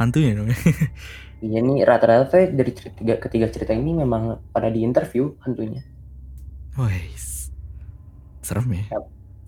hantunya 0.00 0.34
dong. 0.34 0.50
iya 1.44 1.58
nih 1.62 1.86
rata-rata 1.86 2.50
dari 2.50 2.72
cerita, 2.74 3.00
ketiga 3.18 3.46
cerita 3.50 3.72
ini 3.74 3.94
memang 3.94 4.42
pada 4.50 4.68
di 4.68 4.82
interview 4.82 5.30
hantunya. 5.46 5.82
Wih, 6.76 7.12
Serem 8.42 8.68
ya. 8.74 8.84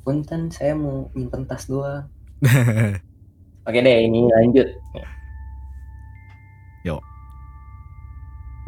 Punten 0.05 0.53
saya 0.53 0.77
mau 0.77 1.09
nyimpen 1.17 1.49
tas 1.49 1.65
doang. 1.65 2.05
Oke 3.67 3.81
deh, 3.81 3.99
ini 4.05 4.29
lanjut. 4.29 4.69
Yo. 6.85 7.01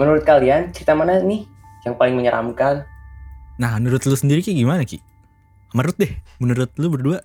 Menurut 0.00 0.24
kalian 0.24 0.72
cerita 0.72 0.96
mana 0.96 1.20
nih 1.20 1.44
yang 1.84 1.94
paling 2.00 2.16
menyeramkan? 2.16 2.88
Nah, 3.60 3.76
menurut 3.76 4.00
lu 4.08 4.16
sendiri 4.16 4.40
Ki 4.40 4.56
gimana 4.56 4.88
Ki? 4.88 5.04
Menurut 5.76 5.96
deh, 6.00 6.12
menurut 6.40 6.72
lu 6.80 6.88
berdua 6.88 7.20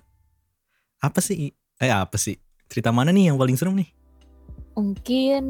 apa 1.00 1.24
sih? 1.24 1.56
Eh 1.80 1.88
apa 1.88 2.20
sih? 2.20 2.36
Cerita 2.68 2.92
mana 2.92 3.08
nih 3.08 3.32
yang 3.32 3.40
paling 3.40 3.56
serem 3.56 3.80
nih? 3.80 3.88
Mungkin 4.76 5.44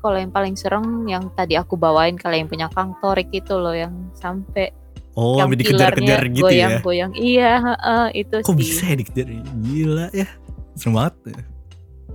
kalau 0.00 0.16
yang 0.16 0.32
paling 0.32 0.56
serem 0.56 1.08
yang 1.08 1.32
tadi 1.32 1.56
aku 1.56 1.76
bawain 1.76 2.16
kalau 2.16 2.36
yang 2.36 2.48
punya 2.48 2.68
Kang 2.72 2.96
Torik 3.00 3.32
itu 3.32 3.52
loh 3.56 3.76
yang 3.76 4.12
sampai 4.16 4.72
Oh, 5.12 5.36
yang 5.36 5.52
dikejar-kejar 5.52 6.24
gitu 6.26 6.48
ya. 6.48 6.80
goyang-goyang. 6.80 7.12
Iya, 7.12 7.52
heeh, 7.60 8.04
itu 8.18 8.36
Kok 8.38 8.48
sih. 8.48 8.58
bisa 8.58 8.82
ya 8.86 8.96
dikejar? 8.96 9.26
Gila 9.60 10.06
ya. 10.10 10.28
Serem 10.72 10.96
banget. 10.96 11.14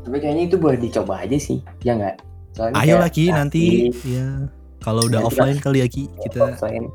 Tapi 0.01 0.17
kayaknya 0.17 0.43
itu 0.45 0.57
boleh 0.57 0.77
dicoba 0.77 1.13
aja 1.19 1.37
sih, 1.37 1.61
ya 1.81 1.93
nggak? 1.93 2.15
Soalnya 2.51 2.73
Ayo 2.75 2.95
lah 2.97 3.11
Ki 3.11 3.29
nanti 3.29 3.93
ya 4.01 4.49
kalau 4.79 5.05
udah 5.05 5.19
Nanti 5.19 5.29
offline 5.29 5.59
kali 5.59 5.77
ya 5.77 5.87
Ki 5.87 6.09
kita 6.17 6.41
offline. 6.49 6.89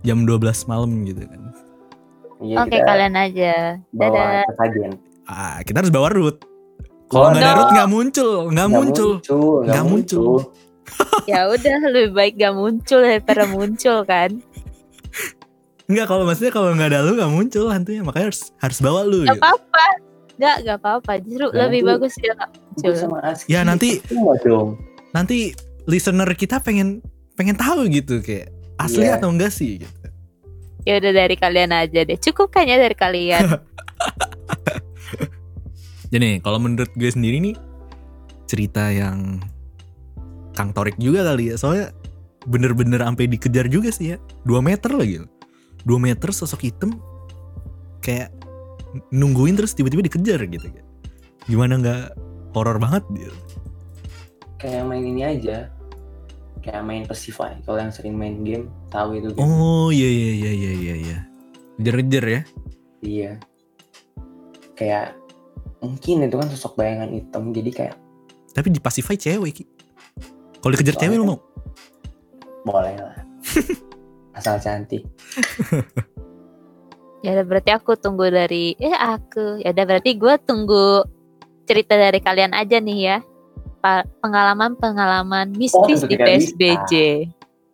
jam 0.00 0.24
12 0.24 0.40
malam 0.64 1.04
gitu 1.04 1.20
kan. 1.20 1.40
Iya, 2.40 2.56
Oke, 2.64 2.72
kita 2.72 2.86
kalian 2.86 3.14
aja. 3.14 3.52
bawa 3.92 4.08
Dadah. 4.08 4.44
sesajen. 4.48 4.90
Ah, 5.26 5.60
kita 5.60 5.76
harus 5.78 5.92
bawa 5.92 6.08
root. 6.08 6.40
Kalau 7.06 7.20
Oh, 7.20 7.28
nggak 7.28 7.42
ada 7.42 7.50
no. 7.50 7.58
root 7.58 7.70
nggak 7.70 7.90
muncul, 7.90 8.32
nggak 8.48 8.68
muncul. 8.70 9.10
nggak 9.20 9.68
Nggak 9.68 9.84
muncul. 9.84 10.28
Ya 11.24 11.46
udah 11.46 11.76
lebih 11.86 12.12
baik 12.12 12.34
gak 12.36 12.50
muncul 12.52 12.98
daripada 12.98 13.46
muncul 13.46 14.02
kan. 14.02 14.42
Nggak 15.90 16.06
kalau 16.06 16.22
maksudnya 16.22 16.50
kalau 16.50 16.70
nggak 16.70 16.88
ada 16.88 16.98
lu 17.02 17.18
nggak 17.18 17.28
muncul 17.28 17.66
hantunya 17.66 18.00
makanya 18.00 18.30
harus 18.30 18.54
harus 18.56 18.78
bawa 18.78 19.02
lu. 19.02 19.22
Gak 19.22 19.34
Gitu. 19.34 19.42
apa-apa. 19.42 19.84
Gak, 20.40 20.56
gak 20.64 20.76
apa-apa. 20.80 21.12
Justru 21.20 21.46
Nah, 21.46 21.52
lebih 21.66 21.80
nanti- 21.82 21.84
bagus 21.84 22.12
dia 22.16 22.32
muncul. 22.32 22.92
Aski. 23.20 23.46
Ya, 23.50 23.60
nanti-. 23.60 23.98
Nanti 25.10 25.36
listener 25.84 26.30
kita 26.32 26.62
pengen 26.62 27.02
pengen 27.34 27.54
tahu 27.54 27.86
gitu 27.90 28.18
kayak 28.20 28.48
asli 28.78 29.04
Iya. 29.04 29.18
atau 29.18 29.28
enggak 29.28 29.50
sih 29.50 29.80
gitu. 29.80 29.96
Ya 30.80 30.96
udah 30.96 31.12
dari 31.12 31.36
kalian 31.36 31.70
aja 31.70 32.00
deh. 32.00 32.16
Cukup 32.16 32.48
kan 32.48 32.64
ya 32.64 32.76
dari 32.76 32.94
kalian. 32.94 33.44
Jadi 36.10 36.40
kalau 36.40 36.58
menurut 36.58 36.90
gue 36.94 37.06
sendiri 37.06 37.38
nih 37.40 37.54
cerita 38.46 38.88
yang 38.88 39.38
Kang 40.52 40.72
Torik 40.72 40.96
juga 40.96 41.22
kali 41.22 41.52
ya. 41.52 41.56
Soalnya 41.56 41.92
bener-bener 42.44 42.98
sampai 42.98 43.28
dikejar 43.28 43.68
juga 43.68 43.92
sih 43.92 44.14
ya. 44.14 44.16
2 44.42 44.58
meter 44.58 44.90
lagi. 44.90 45.22
2 45.84 45.96
meter 45.96 46.30
sosok 46.32 46.68
hitam 46.68 46.96
kayak 48.00 48.32
nungguin 49.14 49.54
terus 49.54 49.76
tiba-tiba 49.76 50.04
dikejar 50.06 50.40
gitu. 50.50 50.66
Gimana 51.46 51.78
nggak 51.78 52.02
horor 52.56 52.76
banget 52.82 53.04
dia. 53.14 53.32
Kayak 54.60 54.82
main 54.88 55.04
ini 55.04 55.22
aja. 55.24 55.70
Kayak 56.60 56.82
main 56.84 57.04
Pasify. 57.08 57.56
Kalau 57.64 57.78
yang 57.80 57.92
sering 57.94 58.14
main 58.18 58.44
game, 58.44 58.68
tahu 58.92 59.16
itu. 59.16 59.32
game. 59.32 59.40
Oh 59.40 59.88
iya 59.88 60.08
iya 60.10 60.32
iya 60.36 60.52
iya 60.52 60.72
iya 60.76 60.94
iya. 61.00 61.18
Ngejar-ngejar 61.80 62.24
ya. 62.28 62.42
Iya. 63.00 63.32
Kayak 64.76 65.16
mungkin 65.80 66.28
itu 66.28 66.36
kan 66.36 66.48
sosok 66.52 66.76
bayangan 66.76 67.08
hitam. 67.16 67.52
Jadi 67.56 67.70
kayak 67.72 67.96
Tapi 68.50 68.68
di 68.74 68.82
Pacify 68.82 69.14
cewek. 69.16 69.64
Kalau 70.60 70.72
dikejar 70.74 70.98
cewek 70.98 71.16
lu 71.16 71.24
mau? 71.24 71.40
boleh 72.60 72.92
lah. 73.00 73.16
Asal 74.40 74.56
cantik. 74.64 75.04
ya 77.24 77.36
udah 77.36 77.44
berarti 77.44 77.70
aku 77.76 77.92
tunggu 78.00 78.32
dari 78.32 78.72
eh 78.80 78.96
aku. 78.96 79.60
Ya 79.60 79.76
udah 79.76 79.84
berarti 79.84 80.16
gue 80.16 80.34
tunggu 80.48 81.04
cerita 81.68 82.00
dari 82.00 82.24
kalian 82.24 82.56
aja 82.56 82.80
nih 82.80 82.98
ya. 82.98 83.18
Pengalaman-pengalaman 84.24 85.52
mistis 85.52 86.04
tentu 86.04 86.08
di 86.08 86.16
PSBJ. 86.16 86.92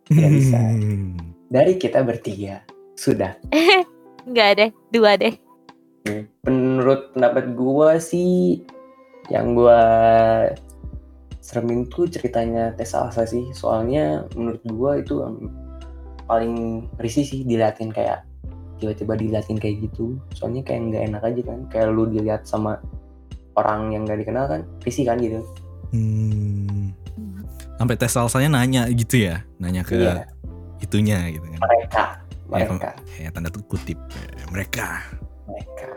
Tidak 0.07 0.29
bisa. 0.31 0.59
Hmm. 0.59 1.15
Dari 1.55 1.79
kita 1.79 2.03
bertiga. 2.03 2.63
Sudah. 2.95 3.35
Enggak 4.27 4.49
deh, 4.59 4.69
dua 4.91 5.15
deh. 5.15 5.35
Menurut 6.47 7.11
pendapat 7.11 7.55
gua 7.55 7.99
sih 7.99 8.63
yang 9.27 9.55
gua 9.55 9.79
seremin 11.43 11.87
tuh 11.91 12.07
ceritanya 12.07 12.75
tes 12.75 12.95
Alsa 12.95 13.27
sih. 13.27 13.51
Soalnya 13.51 14.27
menurut 14.35 14.63
gua 14.71 14.91
itu 14.99 15.19
paling 16.27 16.85
risih 16.99 17.23
sih 17.23 17.41
diliatin 17.41 17.89
kayak 17.89 18.27
tiba-tiba 18.77 19.17
diliatin 19.17 19.57
kayak 19.57 19.89
gitu. 19.89 20.19
Soalnya 20.35 20.61
kayak 20.61 20.91
nggak 20.91 21.03
enak 21.09 21.21
aja 21.23 21.41
kan. 21.47 21.59
Kayak 21.71 21.87
lu 21.91 22.05
dilihat 22.05 22.45
sama 22.45 22.77
orang 23.57 23.89
yang 23.89 24.05
gak 24.05 24.21
dikenal 24.21 24.45
kan 24.45 24.61
risih 24.85 25.09
kan 25.09 25.17
gitu. 25.17 25.41
Hmm. 25.89 26.93
Sampai 27.77 27.97
tes 27.97 28.13
salsanya 28.13 28.61
nanya 28.61 28.85
gitu 28.93 29.17
ya, 29.17 29.41
nanya 29.57 29.81
ke 29.81 29.97
Iya. 29.97 30.29
itunya 30.77 31.25
gitu 31.33 31.41
kan. 31.41 31.59
Mereka, 31.65 32.03
Ya, 32.47 32.63
mereka, 32.69 32.89
Ya 33.17 33.29
tanda 33.33 33.49
kutip 33.49 33.97
eh, 33.97 34.45
mereka. 34.53 35.01
mereka. 35.49 35.89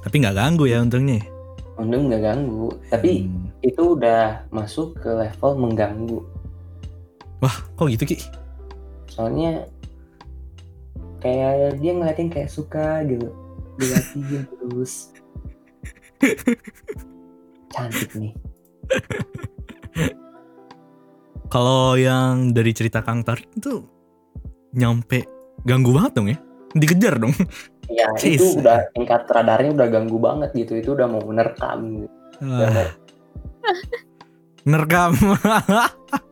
Tapi 0.00 0.14
nggak 0.20 0.36
ganggu 0.36 0.64
ya 0.68 0.84
untungnya. 0.84 1.20
Untung 1.80 2.12
nggak 2.12 2.22
ganggu, 2.22 2.68
tapi 2.92 3.24
Hmm. 3.24 3.48
itu 3.64 3.96
udah 3.96 4.44
masuk 4.52 5.00
ke 5.00 5.08
level 5.08 5.52
mengganggu. 5.56 6.20
Wah, 7.40 7.56
kok 7.72 7.88
gitu 7.88 8.04
Ki? 8.04 8.16
Soalnya 9.10 9.66
kayak 11.20 11.76
dia 11.78 11.92
ngeliatin 11.92 12.30
kayak 12.30 12.48
suka 12.48 13.02
gitu 13.04 13.28
diliatin 13.76 14.20
terus 14.50 15.12
cantik 17.70 18.10
nih 18.16 18.32
Kalau 21.50 21.98
yang 21.98 22.54
dari 22.54 22.70
cerita 22.70 23.02
Kang 23.02 23.26
Tarik 23.26 23.50
itu 23.58 23.82
nyampe 24.70 25.26
ganggu 25.66 25.90
banget 25.90 26.12
dong 26.14 26.28
ya. 26.30 26.38
Dikejar 26.70 27.18
dong. 27.18 27.34
ya 27.90 28.06
Cis. 28.14 28.38
itu 28.38 28.62
udah 28.62 28.86
tingkat 28.94 29.26
radarnya 29.26 29.74
udah 29.74 29.88
ganggu 29.90 30.14
banget 30.22 30.54
gitu 30.54 30.78
itu 30.78 30.94
udah 30.94 31.10
mau 31.10 31.18
menerkam 31.26 32.06
gitu. 32.06 32.14
Udah 32.38 32.70
mau- 32.70 32.94
Nerekam. 34.62 35.12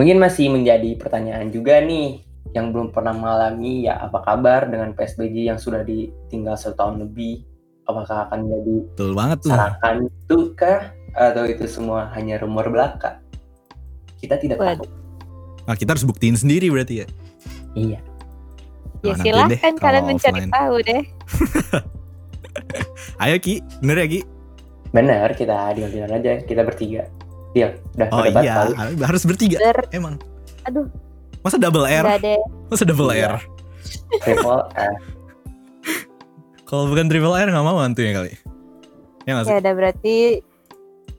mungkin 0.00 0.16
masih 0.16 0.48
menjadi 0.48 0.96
pertanyaan 0.96 1.52
juga 1.52 1.76
nih 1.84 2.24
yang 2.56 2.72
belum 2.72 2.88
pernah 2.88 3.12
mengalami 3.12 3.84
ya 3.84 4.00
apa 4.00 4.24
kabar 4.24 4.64
dengan 4.64 4.96
PSBJ 4.96 5.52
yang 5.52 5.60
sudah 5.60 5.84
ditinggal 5.84 6.56
setahun 6.56 6.96
lebih 6.98 7.44
apakah 7.84 8.24
akan 8.24 8.48
jadi 8.48 8.76
Betul 8.96 9.12
banget 9.12 9.38
tuh. 9.44 9.52
sarakan 9.52 10.08
itu 10.08 10.36
kah 10.56 10.88
atau 11.12 11.44
itu 11.44 11.68
semua 11.68 12.08
hanya 12.16 12.40
rumor 12.40 12.72
belaka 12.72 13.20
kita 14.16 14.40
tidak 14.40 14.56
Waduh. 14.56 14.88
tahu 14.88 14.98
Nah, 15.60 15.76
kita 15.76 15.92
harus 15.94 16.02
buktiin 16.02 16.34
sendiri 16.34 16.66
berarti 16.66 17.04
ya. 17.04 17.06
iya 17.76 18.00
Ya 19.04 19.14
silahkan 19.14 19.52
deh 19.52 19.60
kalian 19.60 19.76
kalau 19.78 20.00
mencari 20.02 20.40
offline. 20.40 20.50
tahu 20.50 20.74
deh. 20.82 21.02
Ayo 23.22 23.36
Ki, 23.38 23.60
bener 23.78 23.96
ya 24.00 24.08
Ki? 24.08 24.20
benar 24.90 25.30
kita 25.38 25.70
deal-dealan 25.70 26.18
aja 26.18 26.42
kita 26.42 26.66
bertiga 26.66 27.06
deal 27.52 27.70
udah 27.94 28.08
Oh 28.10 28.24
iya, 28.24 28.54
kali. 28.56 28.74
harus 29.00 29.22
bertiga 29.24 29.56
Ber, 29.58 29.78
emang. 29.90 30.14
aduh, 30.62 30.86
Masa 31.40 31.56
double 31.56 31.84
R? 31.84 32.04
Masa 32.68 32.84
double 32.84 33.10
Iya. 33.10 33.32
R? 33.32 33.34
triple 34.20 34.60
R 34.88 34.94
Kalau 36.62 36.86
bukan 36.86 37.06
triple 37.06 37.34
R 37.34 37.48
nggak 37.48 37.64
mau 37.64 37.78
hantunya 37.78 38.12
kali. 38.12 38.32
Ya 39.24 39.34
nggak 39.34 39.44
sih? 39.44 39.50
Ya 39.50 39.58
udah 39.58 39.74
berarti 39.74 40.16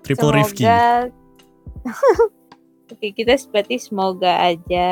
Triple 0.02 0.32
Rifki. 0.34 0.64
semoga 0.64 1.10
Oke, 2.92 3.08
kita 3.12 3.40
berarti 3.48 3.76
semoga 3.78 4.34
aja 4.42 4.88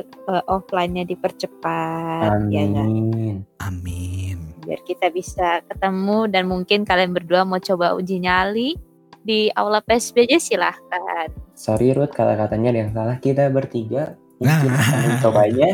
eh, 0.00 0.44
offline-nya 0.46 1.04
dipercepat 1.04 2.48
ya 2.48 2.62
nggak? 2.64 2.86
amin 2.86 3.36
Amin. 3.58 4.36
biar 4.58 4.80
kita 4.82 5.08
bisa 5.08 5.60
ketemu 5.64 6.26
dan 6.26 6.46
mungkin 6.46 6.82
kalian 6.82 7.12
berdua 7.12 7.42
mau 7.42 7.58
coba 7.58 7.92
uji 7.92 8.18
nyali 8.18 8.78
di 9.22 9.50
aula 9.52 9.78
PSBJ 9.80 10.38
silahkan. 10.38 11.30
sorry 11.52 11.90
Ruth 11.90 12.10
kalau 12.10 12.34
katanya 12.34 12.70
ada 12.70 12.80
yang 12.80 12.92
salah 12.92 13.16
kita 13.16 13.48
bertiga 13.48 14.14
mungkin 14.36 14.68
Nah. 14.68 14.82
akan 14.82 14.98
mencobanya 15.08 15.70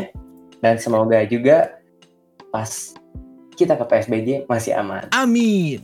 dan 0.59 0.75
semoga 0.75 1.17
juga 1.23 1.81
pas 2.47 2.93
kita 3.53 3.73
ke 3.73 3.85
PSBJ 3.85 4.29
masih 4.45 4.73
aman 4.73 5.09
Amin. 5.11 5.81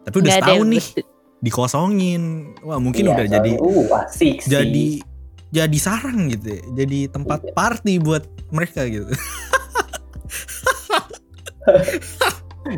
Tapi 0.00 0.16
udah 0.16 0.30
Nggak 0.30 0.40
setahun 0.40 0.66
nih 0.66 0.84
betul. 0.86 1.04
dikosongin. 1.40 2.22
Wah 2.60 2.78
mungkin 2.78 3.02
Iya, 3.02 3.12
udah 3.12 3.26
jadi 3.28 3.52
soalnya, 3.52 3.68
uh 3.68 4.00
asik 4.00 4.36
sih. 4.38 4.48
jadi 4.48 4.86
jadi 5.50 5.78
sarang 5.78 6.30
gitu 6.30 6.46
ya. 6.48 6.62
Jadi 6.76 6.98
tempat 7.08 7.40
Iya. 7.42 7.52
party 7.52 7.94
buat 7.98 8.22
mereka 8.48 8.86
gitu. 8.86 9.10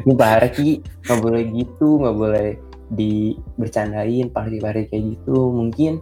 Ini 0.02 0.14
parah 0.14 0.48
Ki, 0.48 0.78
nggak 1.04 1.18
boleh 1.20 1.42
gitu, 1.52 2.00
nggak 2.00 2.16
boleh 2.16 2.48
di 2.92 3.36
bercandain 3.56 4.28
party-party 4.28 4.92
kayak 4.92 5.04
gitu. 5.16 5.50
Mungkin 5.50 6.00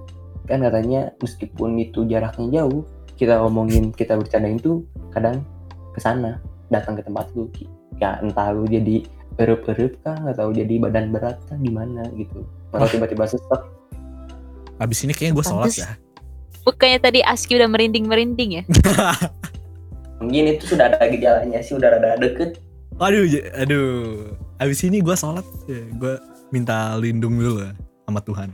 kan 0.50 0.66
katanya 0.66 1.14
meskipun 1.22 1.78
itu 1.78 2.02
jaraknya 2.10 2.62
jauh, 2.62 2.82
kita 3.20 3.36
ngomongin 3.38 3.92
kita 3.92 4.16
bercandain 4.16 4.56
tuh 4.56 4.82
kadang 5.12 5.44
ke 5.92 6.00
sana 6.00 6.40
datang 6.70 6.96
ke 6.96 7.02
tempat 7.04 7.28
lu 7.36 7.50
ya 8.00 8.16
entah 8.24 8.54
lu 8.54 8.64
jadi 8.64 9.04
erup-erup 9.36 10.00
kah 10.00 10.16
nggak 10.16 10.40
tahu 10.40 10.50
jadi 10.56 10.74
badan 10.80 11.12
berat 11.12 11.36
kah 11.44 11.58
gimana 11.60 12.08
gitu 12.16 12.46
atau 12.72 12.88
tiba-tiba 12.88 13.28
sesek 13.28 13.62
Abis 14.80 15.04
ini 15.04 15.12
kayaknya 15.12 15.36
gue 15.36 15.44
sholat 15.44 15.76
ya. 15.76 15.92
Bukannya 16.64 17.04
tadi 17.04 17.20
Aski 17.20 17.60
udah 17.60 17.68
merinding-merinding 17.68 18.50
ya? 18.56 18.62
mungkin 20.24 20.56
itu 20.56 20.72
sudah 20.72 20.88
ada 20.88 21.04
gejalanya 21.04 21.60
sih 21.60 21.76
udah 21.76 22.00
rada 22.00 22.16
deket 22.16 22.56
Aduh, 23.00 23.24
aduh. 23.56 24.36
Abis 24.60 24.84
ini 24.84 25.00
gue 25.00 25.16
sholat, 25.16 25.44
ya, 25.64 25.80
gue 25.96 26.14
minta 26.50 26.94
lindung 26.98 27.38
dulu 27.38 27.70
sama 28.06 28.20
Tuhan. 28.22 28.50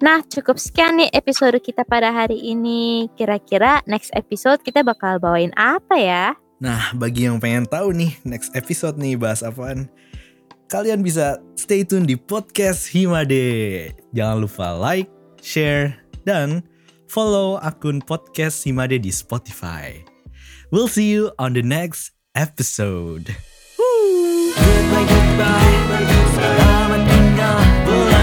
Nah, 0.00 0.24
cukup 0.26 0.56
sekian 0.60 1.00
nih 1.00 1.12
episode 1.12 1.56
kita 1.60 1.84
pada 1.84 2.12
hari 2.12 2.40
ini. 2.40 3.08
Kira-kira 3.16 3.84
next 3.88 4.12
episode 4.16 4.60
kita 4.64 4.84
bakal 4.84 5.20
bawain 5.20 5.52
apa 5.56 5.96
ya? 5.96 6.24
Nah, 6.60 6.92
bagi 6.96 7.28
yang 7.28 7.40
pengen 7.40 7.68
tahu 7.68 7.92
nih 7.92 8.16
next 8.24 8.52
episode 8.56 8.96
nih 8.96 9.16
bahas 9.16 9.44
apaan, 9.44 9.88
kalian 10.72 11.04
bisa 11.04 11.40
stay 11.56 11.84
tune 11.84 12.08
di 12.08 12.16
podcast 12.16 12.88
Himade. 12.88 13.92
Jangan 14.16 14.44
lupa 14.44 14.72
like, 14.76 15.08
share, 15.44 15.94
dan 16.24 16.64
follow 17.08 17.60
akun 17.60 18.00
podcast 18.00 18.64
Himade 18.64 18.98
di 18.98 19.12
Spotify. 19.12 20.00
We'll 20.72 20.90
see 20.90 21.12
you 21.12 21.30
on 21.38 21.54
the 21.54 21.62
next 21.62 22.16
episode. 22.34 23.53
may 24.94 25.04
goodbye 25.10 25.74
Salamat 26.38 27.02
ka 27.38 27.50
na 27.90 28.13